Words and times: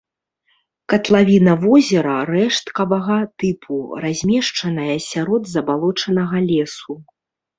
Катлавіна 0.93 1.53
возера 1.65 2.13
рэшткавага 2.29 3.17
тыпу, 3.43 3.77
размешчаная 4.05 4.97
сярод 5.11 5.43
забалочанага 5.53 6.37
лесу. 6.49 6.93